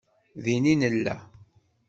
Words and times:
Din 0.43 0.65
i 0.71 0.73
nella 0.75 1.15